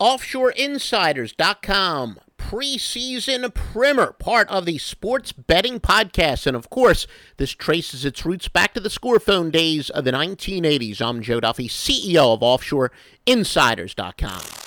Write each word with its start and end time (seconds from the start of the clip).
OffshoreInsiders.com 0.00 2.20
preseason 2.38 3.54
primer, 3.54 4.12
part 4.12 4.48
of 4.48 4.64
the 4.64 4.78
sports 4.78 5.30
betting 5.30 5.78
podcast. 5.78 6.46
And 6.46 6.56
of 6.56 6.70
course, 6.70 7.06
this 7.36 7.52
traces 7.52 8.04
its 8.04 8.24
roots 8.24 8.48
back 8.48 8.74
to 8.74 8.80
the 8.80 8.88
scorephone 8.88 9.52
days 9.52 9.90
of 9.90 10.04
the 10.04 10.10
1980s. 10.10 11.00
I'm 11.00 11.22
Joe 11.22 11.40
Duffy, 11.40 11.68
CEO 11.68 12.34
of 12.34 12.40
OffshoreInsiders.com. 12.40 14.59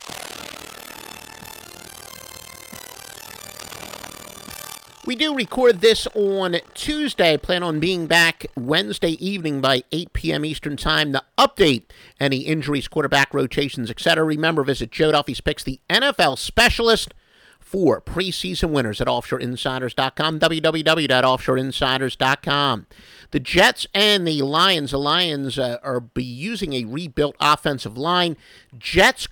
We 5.05 5.17
do 5.17 5.35
record 5.35 5.81
this 5.81 6.07
on 6.15 6.55
Tuesday. 6.73 7.35
Plan 7.35 7.61
on 7.61 7.81
being 7.81 8.07
back 8.07 8.45
Wednesday 8.55 9.21
evening 9.25 9.59
by 9.59 9.83
8 9.91 10.13
p.m. 10.13 10.45
Eastern 10.45 10.77
Time 10.77 11.11
to 11.11 11.21
update 11.37 11.83
any 12.21 12.37
injuries, 12.37 12.87
quarterback 12.87 13.33
rotations, 13.33 13.91
etc. 13.91 14.23
Remember, 14.23 14.63
visit 14.63 14.91
Joe 14.91 15.11
Duffy's 15.11 15.41
Picks, 15.41 15.65
the 15.65 15.81
NFL 15.89 16.37
specialist 16.37 17.13
for 17.59 17.99
preseason 17.99 18.69
winners 18.69 19.01
at 19.01 19.07
offshoreinsiders.com, 19.07 20.39
www.offshoreinsiders.com. 20.39 22.87
The 23.31 23.39
Jets 23.41 23.87
and 23.93 24.25
the 24.25 24.41
Lions, 24.41 24.91
the 24.91 24.99
Lions 24.99 25.59
uh, 25.59 25.79
are 25.83 25.99
be 25.99 26.23
using 26.23 26.71
a 26.71 26.85
rebuilt 26.85 27.35
offensive 27.41 27.97
line. 27.97 28.37
Jets 28.77 29.27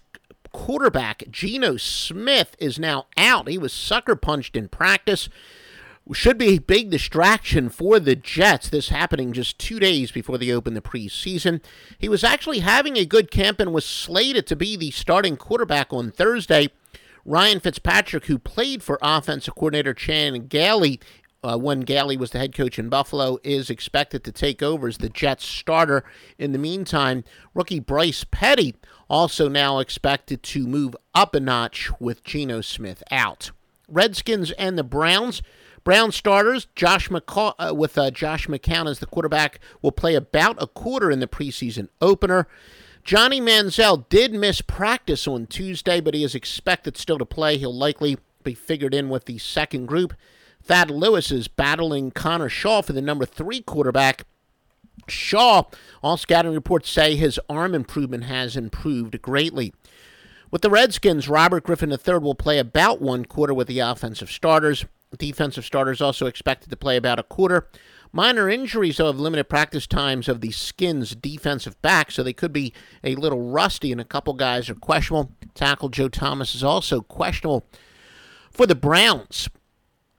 quarterback 0.51 1.23
Geno 1.31 1.77
Smith 1.77 2.57
is 2.59 2.77
now 2.77 3.05
out. 3.15 3.47
He 3.47 3.57
was 3.57 3.71
sucker 3.71 4.17
punched 4.17 4.57
in 4.57 4.67
practice 4.67 5.29
should 6.13 6.37
be 6.37 6.55
a 6.55 6.59
big 6.59 6.89
distraction 6.89 7.69
for 7.69 7.99
the 7.99 8.15
Jets. 8.15 8.69
This 8.69 8.89
happening 8.89 9.33
just 9.33 9.57
two 9.57 9.79
days 9.79 10.11
before 10.11 10.37
they 10.37 10.51
open 10.51 10.73
the 10.73 10.81
preseason. 10.81 11.61
He 11.97 12.09
was 12.09 12.23
actually 12.23 12.59
having 12.59 12.97
a 12.97 13.05
good 13.05 13.31
camp 13.31 13.59
and 13.59 13.73
was 13.73 13.85
slated 13.85 14.47
to 14.47 14.55
be 14.55 14.75
the 14.75 14.91
starting 14.91 15.37
quarterback 15.37 15.93
on 15.93 16.11
Thursday. 16.11 16.69
Ryan 17.23 17.59
Fitzpatrick, 17.59 18.25
who 18.25 18.39
played 18.39 18.81
for 18.81 18.97
offensive 19.01 19.55
coordinator 19.55 19.93
Chan 19.93 20.47
Gailey 20.47 20.99
uh, 21.43 21.57
when 21.57 21.81
Gailey 21.81 22.17
was 22.17 22.31
the 22.31 22.39
head 22.39 22.55
coach 22.55 22.77
in 22.77 22.89
Buffalo, 22.89 23.37
is 23.43 23.69
expected 23.69 24.23
to 24.23 24.31
take 24.31 24.61
over 24.61 24.87
as 24.87 24.97
the 24.97 25.09
Jets 25.09 25.45
starter. 25.45 26.03
In 26.37 26.51
the 26.51 26.57
meantime, 26.57 27.23
rookie 27.53 27.79
Bryce 27.79 28.25
Petty 28.29 28.75
also 29.09 29.47
now 29.47 29.79
expected 29.79 30.43
to 30.43 30.67
move 30.67 30.95
up 31.13 31.35
a 31.35 31.39
notch 31.39 31.89
with 31.99 32.23
Geno 32.23 32.61
Smith 32.61 33.03
out. 33.11 33.51
Redskins 33.87 34.51
and 34.51 34.77
the 34.77 34.83
Browns 34.83 35.41
Brown 35.83 36.11
starters, 36.11 36.67
Josh 36.75 37.09
McCaw- 37.09 37.55
uh, 37.57 37.73
with 37.73 37.97
uh, 37.97 38.11
Josh 38.11 38.47
McCown 38.47 38.89
as 38.89 38.99
the 38.99 39.05
quarterback, 39.07 39.59
will 39.81 39.91
play 39.91 40.15
about 40.15 40.61
a 40.61 40.67
quarter 40.67 41.09
in 41.09 41.19
the 41.19 41.27
preseason 41.27 41.89
opener. 41.99 42.47
Johnny 43.03 43.41
Manziel 43.41 44.07
did 44.09 44.33
miss 44.33 44.61
practice 44.61 45.27
on 45.27 45.47
Tuesday, 45.47 45.99
but 45.99 46.13
he 46.13 46.23
is 46.23 46.35
expected 46.35 46.97
still 46.97 47.17
to 47.17 47.25
play. 47.25 47.57
He'll 47.57 47.73
likely 47.73 48.17
be 48.43 48.53
figured 48.53 48.93
in 48.93 49.09
with 49.09 49.25
the 49.25 49.39
second 49.39 49.87
group. 49.87 50.13
Thad 50.63 50.91
Lewis 50.91 51.31
is 51.31 51.47
battling 51.47 52.11
Connor 52.11 52.49
Shaw 52.49 52.81
for 52.83 52.93
the 52.93 53.01
number 53.01 53.25
three 53.25 53.61
quarterback. 53.61 54.25
Shaw, 55.07 55.63
all 56.03 56.17
scouting 56.17 56.53
reports 56.53 56.91
say 56.91 57.15
his 57.15 57.39
arm 57.49 57.73
improvement 57.73 58.25
has 58.25 58.55
improved 58.55 59.19
greatly. 59.21 59.73
With 60.51 60.61
the 60.61 60.69
Redskins, 60.69 61.27
Robert 61.27 61.63
Griffin 61.63 61.91
III 61.91 62.19
will 62.19 62.35
play 62.35 62.59
about 62.59 63.01
one 63.01 63.25
quarter 63.25 63.53
with 63.53 63.67
the 63.67 63.79
offensive 63.79 64.29
starters. 64.29 64.85
Defensive 65.17 65.65
starters 65.65 66.01
also 66.01 66.25
expected 66.25 66.69
to 66.69 66.77
play 66.77 66.97
about 66.97 67.19
a 67.19 67.23
quarter. 67.23 67.67
Minor 68.13 68.49
injuries, 68.49 68.97
though, 68.97 69.07
have 69.07 69.19
limited 69.19 69.45
practice 69.45 69.87
times 69.87 70.27
of 70.27 70.41
the 70.41 70.51
Skins' 70.51 71.15
defensive 71.15 71.81
back, 71.81 72.11
so 72.11 72.23
they 72.23 72.33
could 72.33 72.51
be 72.51 72.73
a 73.03 73.15
little 73.15 73.49
rusty, 73.49 73.91
and 73.91 74.01
a 74.01 74.05
couple 74.05 74.33
guys 74.33 74.69
are 74.69 74.75
questionable. 74.75 75.31
Tackle 75.53 75.89
Joe 75.89 76.09
Thomas 76.09 76.53
is 76.53 76.63
also 76.63 77.01
questionable. 77.01 77.65
For 78.51 78.65
the 78.65 78.75
Browns, 78.75 79.49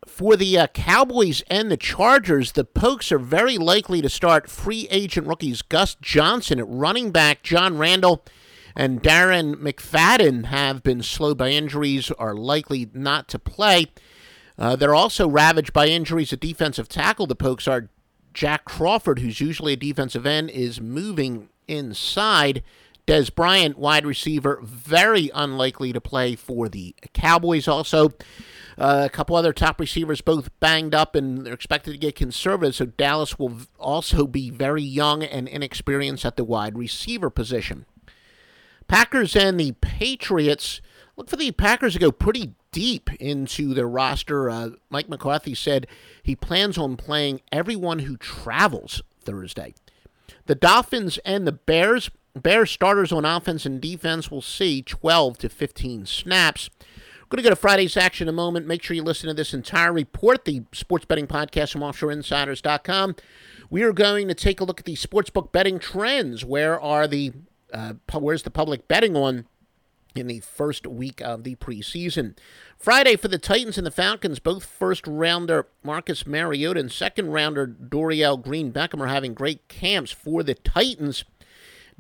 for 0.07 0.37
the 0.37 0.59
uh, 0.59 0.67
Cowboys 0.69 1.43
and 1.49 1.71
the 1.71 1.77
Chargers, 1.77 2.53
the 2.53 2.65
Pokes 2.65 3.13
are 3.13 3.19
very 3.19 3.59
likely 3.59 4.01
to 4.01 4.09
start 4.09 4.51
free 4.51 4.89
agent 4.91 5.27
rookies 5.27 5.61
Gus 5.61 5.95
Johnson 6.01 6.59
at 6.59 6.69
running 6.69 7.11
back, 7.11 7.43
John 7.43 7.77
Randall, 7.77 8.25
and 8.75 9.03
Darren 9.03 9.57
McFadden 9.57 10.47
have 10.47 10.83
been 10.83 11.03
slowed 11.03 11.37
by 11.37 11.51
injuries, 11.51 12.11
are 12.13 12.35
likely 12.35 12.89
not 12.95 13.29
to 13.29 13.39
play. 13.39 13.87
Uh, 14.59 14.77
they're 14.77 14.95
also 14.95 15.29
ravaged 15.29 15.73
by 15.73 15.87
injuries 15.87 16.33
at 16.33 16.41
defensive 16.41 16.89
tackle. 16.89 17.27
The 17.27 17.35
Pokes 17.35 17.67
are 17.67 17.89
Jack 18.35 18.65
Crawford, 18.65 19.19
who's 19.19 19.41
usually 19.41 19.75
a 19.75 19.77
defensive 19.77 20.27
end, 20.27 20.51
is 20.51 20.81
moving 20.81 21.49
inside. 21.69 22.62
Dez 23.07 23.35
Bryant, 23.35 23.79
wide 23.79 24.07
receiver, 24.07 24.61
very 24.62 25.31
unlikely 25.35 25.93
to 25.93 26.01
play 26.01 26.37
for 26.37 26.69
the 26.69 26.95
Cowboys. 27.12 27.67
Also, 27.67 28.11
uh, 28.79 29.03
a 29.05 29.11
couple 29.11 29.35
other 29.35 29.53
top 29.53 29.81
receivers, 29.81 30.21
both 30.21 30.49
banged 30.61 30.95
up, 30.95 31.17
and 31.17 31.45
they're 31.45 31.53
expected 31.53 31.93
to 31.93 31.99
get 31.99 32.15
conservative. 32.15 32.77
So 32.77 32.87
Dallas 32.87 33.39
will 33.39 33.57
also 33.79 34.27
be 34.27 34.51
very 34.51 34.83
young 34.83 35.25
and 35.25 35.49
inexperienced 35.49 36.25
at 36.25 36.37
the 36.37 36.45
wide 36.45 36.79
receiver 36.79 37.29
position. 37.29 37.87
Packers 38.87 39.35
and 39.35 39.59
the 39.59 39.73
Patriots. 39.81 40.81
Look 41.17 41.29
for 41.29 41.37
the 41.37 41.51
Packers 41.51 41.95
to 41.95 41.99
go 41.99 42.12
pretty 42.12 42.55
deep 42.72 43.12
into 43.15 43.75
their 43.75 43.88
roster. 43.88 44.50
Uh, 44.50 44.71
Mike 44.91 45.09
McCarthy 45.09 45.55
said 45.55 45.87
he 46.22 46.34
plans 46.34 46.77
on 46.77 46.97
playing 46.97 47.41
everyone 47.53 48.00
who 48.00 48.16
travels 48.16 49.03
Thursday. 49.21 49.75
The 50.47 50.55
Dolphins 50.55 51.19
and 51.25 51.47
the 51.47 51.53
Bears. 51.53 52.11
Bears 52.34 52.71
starters 52.71 53.12
on 53.12 53.27
offense 53.27 53.66
and 53.66 53.78
defense 53.78 54.31
will 54.31 54.41
see 54.41 54.81
12 54.81 55.37
to 55.38 55.49
15 55.50 56.06
snaps. 56.06 56.71
We're 57.32 57.37
going 57.37 57.44
to 57.44 57.50
go 57.50 57.55
to 57.55 57.61
Friday's 57.61 57.97
action 57.97 58.27
in 58.27 58.34
a 58.34 58.37
moment. 58.37 58.66
Make 58.66 58.82
sure 58.82 58.94
you 58.94 59.03
listen 59.03 59.28
to 59.28 59.34
this 59.34 59.55
entire 59.55 59.93
report, 59.93 60.44
the 60.44 60.62
sports 60.72 61.05
betting 61.05 61.27
podcast 61.27 61.72
from 61.72 61.82
offshoreinsiders.com. 61.82 63.16
We 63.71 63.82
are 63.82 63.93
going 63.93 64.28
to 64.28 64.34
take 64.34 64.61
a 64.61 64.65
look 64.65 64.81
at 64.81 64.87
the 64.87 64.97
sportsbook 64.97 65.53
betting 65.53 65.78
trends. 65.78 66.44
Where 66.44 66.78
are 66.81 67.06
the 67.06 67.32
uh, 67.72 67.94
where's 68.12 68.43
the 68.43 68.50
public 68.50 68.87
betting 68.87 69.16
on 69.16 69.47
in 70.15 70.27
the 70.27 70.41
first 70.41 70.87
week 70.87 71.21
of 71.21 71.45
the 71.45 71.55
preseason. 71.56 72.37
Friday 72.77 73.17
for 73.17 73.28
the 73.28 73.39
Titans 73.39 73.78
and 73.78 73.87
the 73.87 73.91
Falcons, 73.91 74.39
both 74.39 74.65
first 74.65 75.06
rounder 75.06 75.69
Marcus 75.84 76.27
Mariota 76.27 76.81
and 76.81 76.91
second 76.91 77.31
rounder 77.31 77.67
Dorial 77.67 78.43
Green 78.43 78.73
Beckham 78.73 79.00
are 79.00 79.06
having 79.06 79.34
great 79.34 79.69
camps 79.69 80.11
for 80.11 80.43
the 80.43 80.55
Titans. 80.55 81.25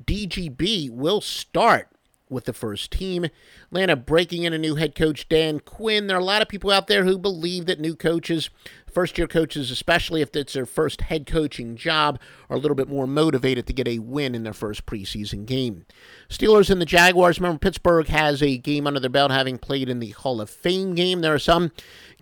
DGB 0.04 0.90
will 0.90 1.20
start 1.20 1.88
with 2.32 2.44
the 2.44 2.52
first 2.52 2.90
team. 2.90 3.26
Atlanta 3.66 3.96
breaking 3.96 4.42
in 4.42 4.52
a 4.52 4.58
new 4.58 4.74
head 4.74 4.94
coach, 4.94 5.28
Dan 5.28 5.60
Quinn. 5.60 6.06
There 6.06 6.16
are 6.16 6.20
a 6.20 6.24
lot 6.24 6.42
of 6.42 6.48
people 6.48 6.70
out 6.70 6.86
there 6.86 7.04
who 7.04 7.18
believe 7.18 7.66
that 7.66 7.80
new 7.80 7.94
coaches 7.94 8.50
First 8.92 9.16
year 9.16 9.26
coaches, 9.26 9.70
especially 9.70 10.20
if 10.20 10.36
it's 10.36 10.52
their 10.52 10.66
first 10.66 11.00
head 11.00 11.26
coaching 11.26 11.76
job, 11.76 12.20
are 12.50 12.56
a 12.56 12.60
little 12.60 12.74
bit 12.74 12.90
more 12.90 13.06
motivated 13.06 13.66
to 13.66 13.72
get 13.72 13.88
a 13.88 14.00
win 14.00 14.34
in 14.34 14.42
their 14.42 14.52
first 14.52 14.84
preseason 14.84 15.46
game. 15.46 15.86
Steelers 16.28 16.68
and 16.68 16.78
the 16.78 16.84
Jaguars. 16.84 17.40
Remember, 17.40 17.58
Pittsburgh 17.58 18.08
has 18.08 18.42
a 18.42 18.58
game 18.58 18.86
under 18.86 19.00
their 19.00 19.08
belt 19.08 19.30
having 19.30 19.56
played 19.56 19.88
in 19.88 19.98
the 19.98 20.10
Hall 20.10 20.42
of 20.42 20.50
Fame 20.50 20.94
game. 20.94 21.22
There 21.22 21.32
are 21.32 21.38
some 21.38 21.72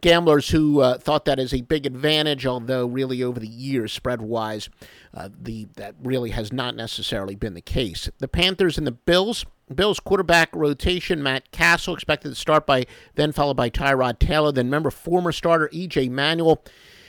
gamblers 0.01 0.51
who 0.51 0.79
uh, 0.79 0.99
thought 0.99 1.25
that 1.25 1.41
is 1.41 1.53
a 1.53 1.63
big 1.63 1.87
advantage, 1.87 2.47
although 2.47 2.87
really 2.87 3.21
over 3.21 3.41
the 3.41 3.49
years, 3.49 3.93
spread 3.93 4.23
wise, 4.23 4.71
uh, 5.13 5.29
the 5.37 5.67
that 5.75 5.97
really 6.01 6.31
has 6.31 6.53
not 6.53 6.77
necessarily 6.77 7.35
been 7.35 7.55
the 7.55 7.61
case. 7.61 8.09
The 8.19 8.29
Panthers 8.29 8.79
and 8.79 8.87
the 8.87 8.93
Bills. 8.93 9.45
Bills 9.75 10.01
quarterback 10.01 10.55
rotation, 10.55 11.23
Matt 11.23 11.51
Cassel 11.53 11.95
expected 11.95 12.31
to 12.31 12.35
start 12.35 12.67
by 12.67 12.87
then 13.15 13.33
followed 13.33 13.57
by 13.57 13.71
Tyrod 13.71 14.19
Taylor. 14.19 14.53
Then 14.53 14.67
remember 14.67 14.91
former 14.91 15.33
starter 15.33 15.69
EJ 15.73 16.11
Manuel. 16.11 16.63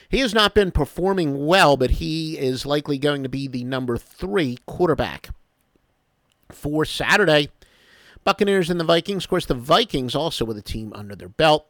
He 0.10 0.20
has 0.20 0.34
not 0.34 0.54
been 0.54 0.72
performing 0.72 1.46
well, 1.46 1.78
but 1.78 1.92
he 1.92 2.38
is 2.38 2.66
likely 2.66 2.98
going 2.98 3.24
to 3.24 3.30
be 3.30 3.48
the 3.48 3.64
number 3.64 3.98
three 3.98 4.58
quarterback. 4.66 5.30
For 6.52 6.84
Saturday, 6.84 7.50
Buccaneers 8.24 8.70
and 8.70 8.80
the 8.80 8.84
Vikings. 8.84 9.24
Of 9.24 9.30
course, 9.30 9.46
the 9.46 9.54
Vikings 9.54 10.16
also 10.16 10.46
with 10.46 10.58
a 10.58 10.62
team 10.62 10.92
under 10.94 11.16
their 11.16 11.30
belt. 11.30 11.68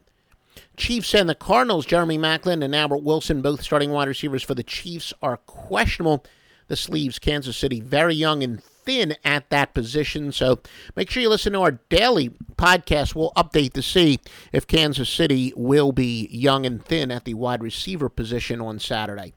Chiefs 0.75 1.13
and 1.13 1.29
the 1.29 1.35
Cardinals, 1.35 1.85
Jeremy 1.85 2.17
Maclin 2.17 2.63
and 2.63 2.75
Albert 2.75 3.03
Wilson, 3.03 3.41
both 3.41 3.61
starting 3.61 3.91
wide 3.91 4.07
receivers 4.07 4.43
for 4.43 4.55
the 4.55 4.63
Chiefs, 4.63 5.13
are 5.21 5.37
questionable. 5.37 6.25
This 6.67 6.89
leaves 6.89 7.19
Kansas 7.19 7.55
City 7.55 7.79
very 7.79 8.15
young 8.15 8.43
and 8.43 8.61
thin 8.83 9.15
at 9.23 9.49
that 9.49 9.73
position. 9.73 10.31
So 10.31 10.59
make 10.95 11.09
sure 11.09 11.21
you 11.21 11.29
listen 11.29 11.53
to 11.53 11.61
our 11.61 11.71
daily 11.89 12.29
podcast. 12.55 13.15
We'll 13.15 13.31
update 13.31 13.73
to 13.73 13.81
see 13.81 14.19
if 14.51 14.67
Kansas 14.67 15.09
City 15.09 15.53
will 15.55 15.91
be 15.91 16.27
young 16.31 16.65
and 16.65 16.83
thin 16.83 17.11
at 17.11 17.25
the 17.25 17.33
wide 17.33 17.63
receiver 17.63 18.09
position 18.09 18.61
on 18.61 18.79
Saturday. 18.79 19.33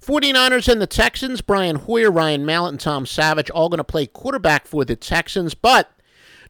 49ers 0.00 0.70
and 0.70 0.82
the 0.82 0.86
Texans, 0.88 1.40
Brian 1.42 1.76
Hoyer, 1.76 2.10
Ryan 2.10 2.44
Mallett, 2.44 2.72
and 2.72 2.80
Tom 2.80 3.06
Savage 3.06 3.50
all 3.50 3.68
going 3.68 3.78
to 3.78 3.84
play 3.84 4.06
quarterback 4.06 4.66
for 4.66 4.84
the 4.84 4.96
Texans, 4.96 5.54
but 5.54 5.91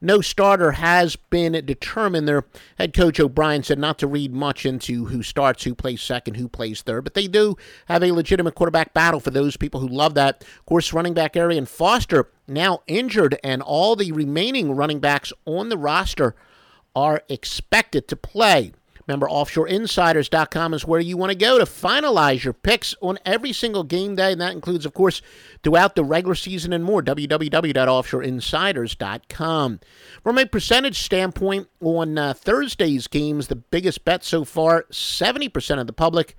no 0.03 0.21
starter 0.21 0.73
has 0.73 1.17
been 1.17 1.53
determined. 1.65 2.27
Their 2.27 2.45
head 2.77 2.93
coach 2.93 3.21
O'Brien 3.21 3.63
said 3.63 3.79
not 3.79 3.99
to 4.01 4.07
read 4.07 4.33
much 4.33 4.67
into 4.67 5.07
who 5.07 5.23
starts, 5.23 5.65
who 5.65 5.75
plays 5.75 6.03
second, 6.03 6.35
who 6.35 6.49
plays 6.49 6.83
third, 6.83 7.05
but 7.05 7.15
they 7.15 7.29
do 7.29 7.57
have 7.87 8.03
a 8.03 8.13
legitimate 8.13 8.55
quarterback 8.55 8.93
battle 8.93 9.21
for 9.21 9.31
those 9.31 9.57
people 9.57 9.81
who 9.81 9.89
love 9.89 10.15
that. 10.15 10.43
Of 10.43 10.67
course, 10.67 10.93
running 10.93 11.15
back 11.15 11.37
Arian 11.37 11.67
Foster 11.67 12.29
now 12.49 12.83
injured, 12.87 13.39
and 13.45 13.63
all 13.63 13.97
the 13.97 14.13
remaining 14.13 14.73
running 14.73 15.01
backs 15.01 15.33
on 15.47 15.69
the 15.69 15.79
roster 15.79 16.35
are 16.95 17.23
expected 17.29 18.09
to 18.09 18.17
play. 18.17 18.73
Remember, 19.07 19.27
offshoreinsiders.com 19.27 20.75
is 20.75 20.87
where 20.87 21.01
you 21.01 21.17
want 21.17 21.31
to 21.31 21.39
go 21.39 21.59
to 21.59 21.65
finalize 21.65 22.45
your 22.45 22.53
picks 22.53 22.95
on 23.01 23.19
every 23.25 23.53
single 23.53 23.85
game 23.85 24.15
day, 24.15 24.33
and 24.33 24.41
that 24.41 24.53
includes, 24.53 24.87
of 24.87 24.95
course, 24.95 25.21
throughout 25.63 25.97
the 25.97 26.05
regular 26.05 26.35
season 26.35 26.73
and 26.73 26.85
more. 26.85 27.03
www.offshoreinsiders.com. 27.03 29.81
From 30.23 30.39
a 30.39 30.47
percentage 30.47 31.03
standpoint, 31.03 31.69
on 31.81 32.17
uh, 32.17 32.33
Thursday's 32.35 33.09
games, 33.09 33.49
the 33.49 33.57
biggest 33.57 34.05
bet 34.05 34.23
so 34.25 34.45
far 34.45 34.85
70% 34.91 35.81
of 35.81 35.87
the 35.87 35.93
public 35.93 36.37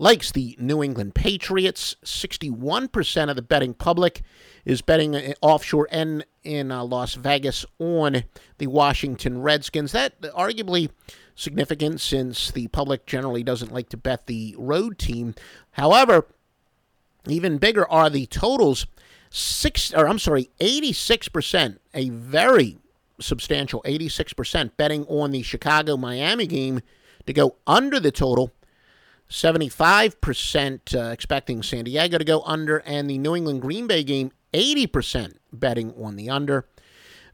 likes 0.00 0.32
the 0.32 0.56
New 0.58 0.82
England 0.82 1.14
Patriots. 1.14 1.94
61% 2.04 3.28
of 3.28 3.36
the 3.36 3.42
betting 3.42 3.74
public 3.74 4.22
is 4.64 4.80
betting 4.80 5.14
uh, 5.14 5.34
offshore 5.42 5.86
and 5.92 6.24
in 6.42 6.72
uh, 6.72 6.82
Las 6.82 7.14
Vegas 7.14 7.66
on 7.78 8.24
the 8.56 8.66
Washington 8.66 9.42
Redskins. 9.42 9.92
That 9.92 10.18
arguably 10.22 10.88
significant 11.34 12.00
since 12.00 12.50
the 12.50 12.68
public 12.68 13.04
generally 13.04 13.42
doesn't 13.42 13.72
like 13.72 13.90
to 13.90 13.98
bet 13.98 14.26
the 14.26 14.54
road 14.58 14.98
team. 14.98 15.34
However, 15.72 16.26
even 17.28 17.58
bigger 17.58 17.88
are 17.90 18.08
the 18.08 18.24
totals. 18.26 18.86
Six, 19.28 19.92
or 19.92 20.08
I'm 20.08 20.18
sorry, 20.18 20.50
86%, 20.60 21.78
a 21.94 22.08
very 22.08 22.78
substantial 23.20 23.82
86% 23.82 24.70
betting 24.78 25.04
on 25.06 25.30
the 25.30 25.42
Chicago 25.42 25.98
Miami 25.98 26.46
game 26.46 26.80
to 27.26 27.34
go 27.34 27.56
under 27.66 28.00
the 28.00 28.10
total. 28.10 28.50
75% 29.30 30.94
uh, 30.94 31.10
expecting 31.10 31.62
San 31.62 31.84
Diego 31.84 32.18
to 32.18 32.24
go 32.24 32.42
under, 32.42 32.78
and 32.78 33.08
the 33.08 33.18
New 33.18 33.36
England 33.36 33.62
Green 33.62 33.86
Bay 33.86 34.02
game, 34.02 34.32
80% 34.52 35.34
betting 35.52 35.94
on 35.94 36.16
the 36.16 36.28
under. 36.28 36.66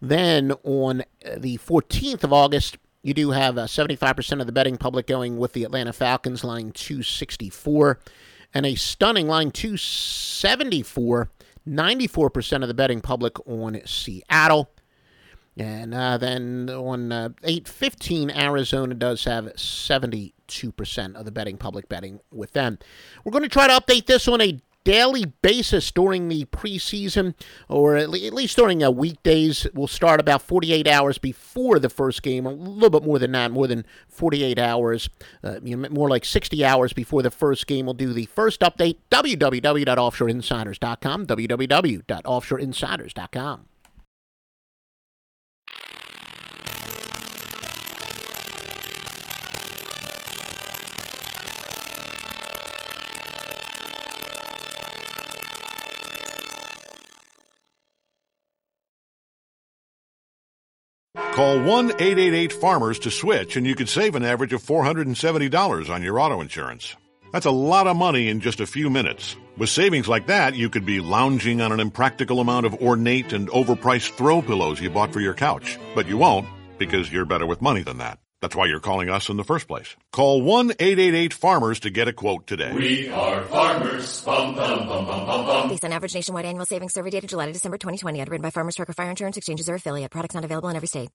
Then 0.00 0.52
on 0.62 1.00
uh, 1.00 1.36
the 1.38 1.56
14th 1.58 2.22
of 2.22 2.32
August, 2.32 2.76
you 3.02 3.14
do 3.14 3.30
have 3.30 3.56
uh, 3.56 3.64
75% 3.64 4.40
of 4.40 4.46
the 4.46 4.52
betting 4.52 4.76
public 4.76 5.06
going 5.06 5.38
with 5.38 5.54
the 5.54 5.64
Atlanta 5.64 5.92
Falcons, 5.92 6.44
line 6.44 6.72
264, 6.72 7.98
and 8.52 8.66
a 8.66 8.74
stunning 8.74 9.26
line 9.26 9.50
274, 9.50 11.30
94% 11.66 12.62
of 12.62 12.68
the 12.68 12.74
betting 12.74 13.00
public 13.00 13.38
on 13.48 13.80
Seattle. 13.86 14.70
And 15.56 15.94
uh, 15.94 16.18
then 16.18 16.68
on 16.68 17.12
uh, 17.12 17.30
815, 17.42 18.30
Arizona 18.30 18.94
does 18.94 19.24
have 19.24 19.46
72% 19.54 21.14
of 21.14 21.24
the 21.24 21.32
betting 21.32 21.56
public 21.56 21.88
betting 21.88 22.20
with 22.30 22.52
them. 22.52 22.78
We're 23.24 23.32
going 23.32 23.44
to 23.44 23.48
try 23.48 23.66
to 23.66 23.72
update 23.72 24.04
this 24.06 24.28
on 24.28 24.42
a 24.42 24.60
daily 24.84 25.24
basis 25.42 25.90
during 25.90 26.28
the 26.28 26.44
preseason, 26.44 27.34
or 27.68 27.96
at 27.96 28.08
least 28.10 28.56
during 28.56 28.84
a 28.84 28.90
weekdays. 28.90 29.66
We'll 29.74 29.88
start 29.88 30.20
about 30.20 30.42
48 30.42 30.86
hours 30.86 31.18
before 31.18 31.80
the 31.80 31.88
first 31.88 32.22
game, 32.22 32.46
a 32.46 32.52
little 32.52 32.90
bit 32.90 33.04
more 33.04 33.18
than 33.18 33.32
that, 33.32 33.50
more 33.50 33.66
than 33.66 33.84
48 34.08 34.60
hours, 34.60 35.10
uh, 35.42 35.58
you 35.64 35.76
know, 35.76 35.88
more 35.88 36.08
like 36.08 36.24
60 36.24 36.64
hours 36.64 36.92
before 36.92 37.22
the 37.22 37.32
first 37.32 37.66
game. 37.66 37.86
We'll 37.86 37.94
do 37.94 38.12
the 38.12 38.26
first 38.26 38.60
update, 38.60 38.98
www.offshoreinsiders.com, 39.10 41.26
www.offshoreinsiders.com. 41.26 43.66
Call 61.36 61.62
1 61.62 61.90
888 61.90 62.50
Farmers 62.54 62.98
to 63.00 63.10
switch, 63.10 63.56
and 63.56 63.66
you 63.66 63.74
could 63.74 63.90
save 63.90 64.14
an 64.14 64.24
average 64.24 64.54
of 64.54 64.62
$470 64.62 65.90
on 65.90 66.02
your 66.02 66.18
auto 66.18 66.40
insurance. 66.40 66.96
That's 67.30 67.44
a 67.44 67.50
lot 67.50 67.86
of 67.86 67.94
money 67.94 68.28
in 68.28 68.40
just 68.40 68.60
a 68.60 68.66
few 68.66 68.88
minutes. 68.88 69.36
With 69.58 69.68
savings 69.68 70.08
like 70.08 70.28
that, 70.28 70.54
you 70.54 70.70
could 70.70 70.86
be 70.86 71.00
lounging 71.00 71.60
on 71.60 71.72
an 71.72 71.80
impractical 71.80 72.40
amount 72.40 72.64
of 72.64 72.80
ornate 72.80 73.34
and 73.34 73.50
overpriced 73.50 74.12
throw 74.12 74.40
pillows 74.40 74.80
you 74.80 74.88
bought 74.88 75.12
for 75.12 75.20
your 75.20 75.34
couch. 75.34 75.78
But 75.94 76.08
you 76.08 76.16
won't, 76.16 76.48
because 76.78 77.12
you're 77.12 77.26
better 77.26 77.44
with 77.44 77.60
money 77.60 77.82
than 77.82 77.98
that. 77.98 78.18
That's 78.40 78.56
why 78.56 78.64
you're 78.64 78.80
calling 78.80 79.10
us 79.10 79.28
in 79.28 79.36
the 79.36 79.44
first 79.44 79.68
place. 79.68 79.94
Call 80.12 80.40
1-888-FARMERS 80.40 81.80
to 81.80 81.90
get 81.90 82.08
a 82.08 82.14
quote 82.14 82.46
today. 82.46 82.72
We 82.72 83.10
are 83.10 83.42
farmers. 83.42 84.22
Bum, 84.24 84.54
bum, 84.54 84.88
bum, 84.88 85.04
bum, 85.04 85.26
bum, 85.26 85.44
bum. 85.44 85.68
Based 85.68 85.84
on 85.84 85.92
average 85.92 86.14
nationwide 86.14 86.46
annual 86.46 86.64
savings 86.64 86.94
survey 86.94 87.10
data 87.10 87.26
July 87.26 87.44
to 87.44 87.52
December 87.52 87.76
2020, 87.76 88.20
underwritten 88.22 88.42
by 88.42 88.48
Farmers 88.48 88.76
Trucker 88.76 88.94
Fire 88.94 89.10
Insurance 89.10 89.36
Exchanges 89.36 89.68
or 89.68 89.74
affiliate. 89.74 90.10
Products 90.10 90.34
not 90.34 90.46
available 90.46 90.70
in 90.70 90.76
every 90.76 90.88
state. 90.88 91.10